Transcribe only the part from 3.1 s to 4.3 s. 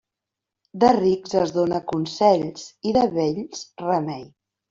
vells remei.